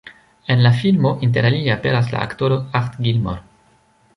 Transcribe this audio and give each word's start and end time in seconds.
En 0.53 0.63
la 0.67 0.71
filmo 0.77 1.11
interalie 1.27 1.71
aperas 1.75 2.11
la 2.15 2.23
aktoro 2.29 2.57
Art 2.81 2.99
Gilmore. 3.07 3.43